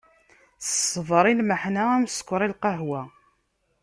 Ṣṣbeṛ 0.71 1.25
i 1.31 1.33
lmeḥna, 1.39 1.83
am 1.95 2.03
sskeṛ 2.07 2.41
i 2.43 2.47
lqahwa. 2.53 3.01